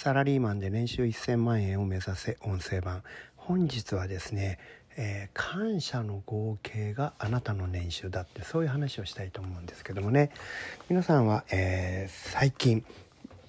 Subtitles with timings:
[0.00, 3.02] サラリーマンで年収1000万円を目指せ音声版。
[3.34, 4.60] 本日はですね、
[4.96, 10.30] えー、感謝の合計があなたの年収だってそういう話をしたいと思うんですけどもね。
[10.88, 12.84] 皆さんは、えー、最近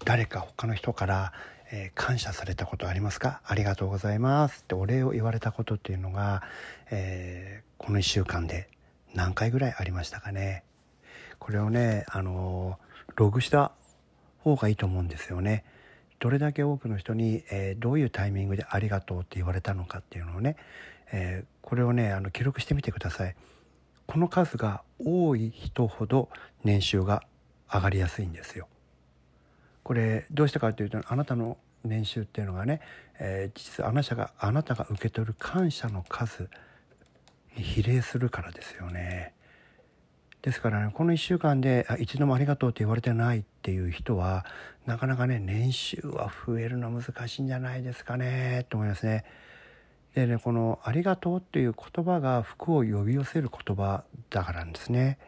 [0.06, 1.34] 誰か他の人から、
[1.72, 3.42] えー、感謝されたことありますか？
[3.46, 4.62] ありがとうございます。
[4.62, 6.42] ってお礼を言われたことっていうのが、
[6.90, 8.70] えこの1週間で
[9.14, 10.64] 何回ぐらいありましたかね。
[11.38, 12.80] これをねあの
[13.18, 13.72] ログした
[14.40, 15.64] 方がいいと思うんですよね。
[16.20, 20.58] どれだけ多くの人に、えー、どういうタイミングで「ありがとう」って言われたのかっていうのをね、
[21.12, 23.36] えー、これをねあの記録してみてください。
[24.06, 26.30] この数が多い人ほど
[26.64, 27.24] 年収が
[27.72, 28.68] 上がりやすいんですよ。
[29.84, 32.82] これどうしてかというとあなたの年収っていうのがね、
[33.20, 36.50] えー、実はあなたがあなたが受け取る感謝の数
[37.56, 39.34] に比例するからですよね。
[40.42, 44.46] ですからねこの1週間で一度もありがとうって言われてないっていう人は
[44.86, 49.26] なかなかね年収は増えるの難しいんじゃないですかねと思いますね。
[50.16, 55.20] でねこの「ありがとう」っていう言葉が福を呼び寄せる言葉だからなんですね。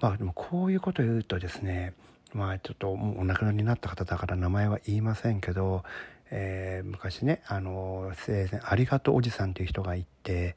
[0.00, 1.94] まあでもこういうことを言うとですね
[2.34, 5.82] まあちょっともうお亡くなりになった方だから名前は言いませんけど、
[6.30, 10.56] えー、昔ねあの生前ありがとうおじさんっていう人がいて、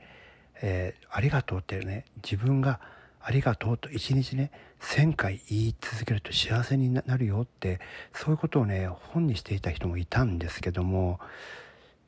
[0.61, 2.82] えー、ありがとうってね自分が
[3.22, 4.52] 「ありがとうと一日ね
[4.82, 7.80] 1,000回言い続けると幸せになるよって
[8.14, 11.20] そういうことをね本にしていた人もいたんですけども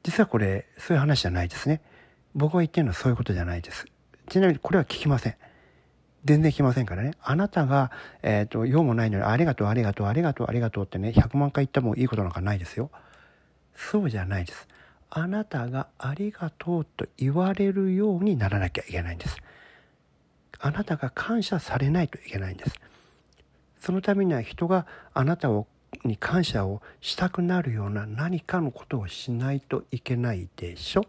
[0.03, 1.81] 実はこれそういう話じゃないですね。
[2.35, 3.85] 僕が言ってるのはそういうことじゃないです。
[4.29, 5.35] ちなみにこれは聞きません。
[6.25, 7.11] 全然聞きませんからね。
[7.21, 12.91] あなたが、えーと、用もないのにありがとうありがとうありがとうありがとうってね100万回言ってもいいことなんかないですよ。
[13.75, 14.67] そうじゃないです。
[15.09, 19.37] あなたがありがとうと言われるようにならなきゃいけないんです。
[20.59, 22.75] あなたが感謝されないといけないんです。
[23.79, 25.67] そのためには人があなたを
[26.03, 31.05] に感謝をしたくなるような何かのことをしないといけないでしょ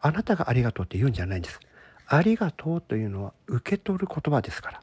[0.00, 1.60] あなたがありがとうって言うんじゃないんです。
[2.08, 4.80] ありがとうというのは受け取る言葉ですから。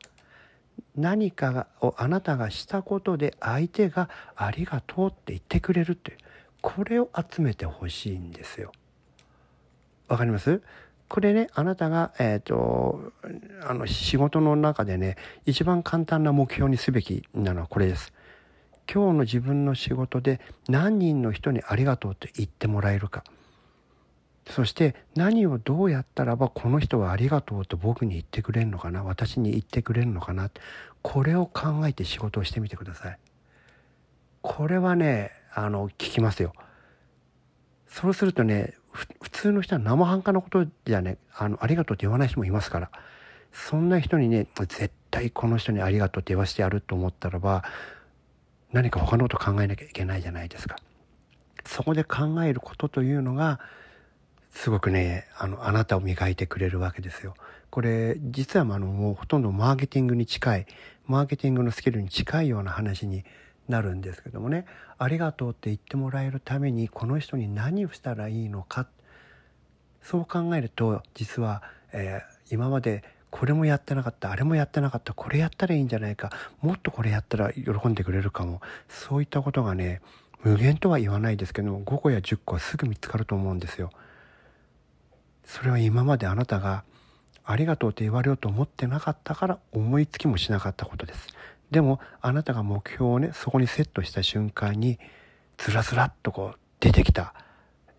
[0.95, 6.17] 何かをあなたがしたことで相手がありがとうって言ってくれるっていう
[6.61, 8.71] これを集めてほしいんですよ。
[10.07, 10.61] わかります？
[11.07, 13.11] これね、あなたが、えっ、ー、と、
[13.67, 15.15] あの、仕事の中でね、
[15.45, 18.13] 一番簡単な目標にすべきなのはこれです。
[18.91, 23.23] 今日の自分の仕事で何人の人にありがとうって言ってもらえるか。
[24.49, 30.49] そして何をどうやったらばこの人はありがとうと僕に言ってくれるのかな私に言ってくれるのかな
[31.01, 33.19] これを考えて仕事をしてみてください。
[34.41, 36.53] これはね、あの、聞きますよ。
[37.87, 42.91] そうするとね、普通の人は生半可なことじゃね、あの、ありがとうって言わない人もいますから、
[43.51, 47.63] そんな人にね、絶対この人にありがとうって言わせてやると思ったらば、
[48.71, 50.77] 何か他のこと考えなきゃいけないじゃないですか。
[51.65, 53.59] そこで考えることというのが、
[54.51, 57.35] すごくね、あの、あなたを磨いてくれるわけですよ。
[57.69, 60.67] これ、実はあの、もうほとんどマーケティングに近い、
[61.07, 63.25] マーケティングのスキルに近いような話に
[63.67, 64.65] なるんですけどもね
[64.97, 68.87] ありがとうって言ってもらえるためにこの人に何をしたらいいのか
[70.01, 71.63] そう考えると実は、
[71.93, 76.29] えー、今までこれもやってなかったあれもやってなかったこれやったらいいんじゃないか
[76.61, 80.01] もっとこれやったら喜んでくれるかもそういったことがね
[80.43, 83.91] 無限とは言わないですけど5個や10個はすぐ見つかると思うんですよ。
[85.45, 86.83] それは今まであなたが
[87.45, 91.27] ありがとうって言われようと思ってなかったから思いつきもしなかったことです。
[91.73, 94.99] でもあなたが目標をねそこにセットした瞬間に
[95.57, 97.33] ずらずらっとこう出てきた、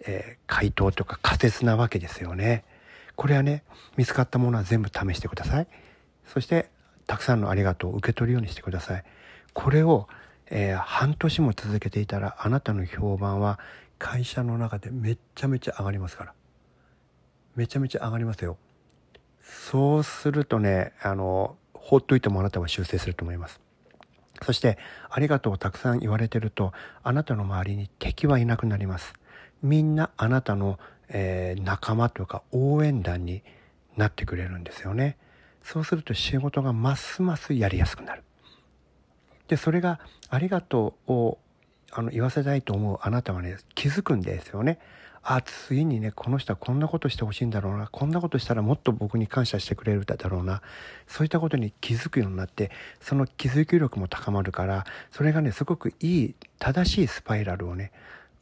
[0.06, 2.64] えー、回答とか仮説なわけですよね。
[3.16, 3.64] これはね
[3.96, 5.66] 見つかったものは全部試してください。
[6.24, 6.70] そして
[7.06, 9.04] たくさんのありがとうを受け取るようにしてください。
[9.52, 10.08] これを、
[10.46, 13.58] えー、半年も続けていたらあなたの評判は
[13.98, 16.34] 会社の中でめちゃめちゃ上がりますから。
[17.56, 18.56] めちゃめちゃ上がりますよ。
[19.42, 23.60] そうするとね、あの、放っといてもあなたは修正すると思います。
[24.42, 24.78] そして
[25.10, 26.72] ありがとうをたくさん言われてると
[27.02, 29.14] あなたの周りに敵はいなくなります。
[29.62, 30.78] みんなあなたの、
[31.08, 33.42] えー、仲間というか応援団に
[33.96, 35.16] なってくれるんですよね。
[35.62, 38.22] そうすると仕事がますますやりやすくなる。
[39.48, 41.38] でそれがありがとうを
[41.94, 44.78] あの言わせたいと思うあなたはね気づくんですよね。
[45.26, 50.60] あ次にねこの人はこんなことしてほしいんだろうなこんなことしたらもっと僕に感謝してくれるだろうな
[51.06, 52.70] そういったことに気づくようになって
[53.00, 57.90] その気づき力も高まるからそれがねすごくいい正しいスパイラルをね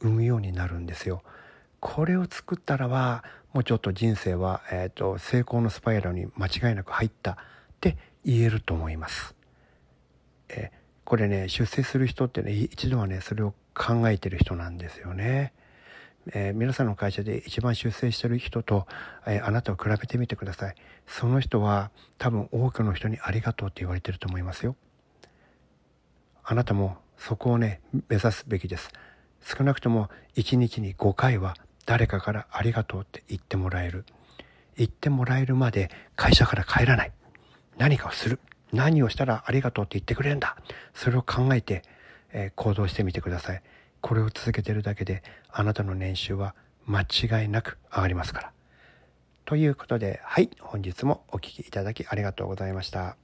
[0.01, 1.23] 生むようになるんですよ。
[1.79, 3.23] これを作ったらは
[3.53, 7.35] もうちょっと人生は、えーと、成功のスパイラルに間違いなく入ったっ
[7.79, 9.35] て言えると思います。
[11.13, 15.53] これね出世する人ってね一度はねそれを考えてる人なんですよね。
[16.33, 18.87] えー、皆さんの会社で一番出世してる人と、
[19.27, 20.75] えー、あなたを比べてみてください。
[21.05, 24.75] その人は多分多くの人にありがとうって言われてると思いますよ。
[26.43, 28.89] あなたもそこをね、目指すべきです。
[29.43, 31.53] 少なくとも1日に5回は
[31.85, 34.05] 誰かからありがとうって言ってもらえる。
[34.77, 37.11] 言ってもらえるまで会社から帰らない。
[37.77, 38.39] 何かをする。
[38.73, 40.57] 何をしたらありがとうって言ってくれるんだ。
[40.93, 41.83] それを考えて、
[42.33, 43.61] えー、行動してみてください。
[44.01, 46.55] これを続けてるだけであなたの年収は
[46.85, 48.51] 間違いなく上がりますから。
[49.45, 53.22] ということで、はい、本日もお聴きいただきありがとうございました。